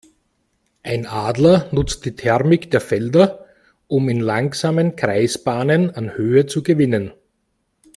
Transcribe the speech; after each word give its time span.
Ein 0.81 1.05
Adler 1.05 1.69
nutzt 1.71 2.05
die 2.05 2.15
Thermik 2.15 2.71
der 2.71 2.81
Felder, 2.81 3.45
um 3.87 4.09
in 4.09 4.19
langsamen 4.19 4.95
Kreisbahnen 4.95 5.91
an 5.91 6.17
Höhe 6.17 6.47
zu 6.47 6.63
gewinnen. 6.63 7.13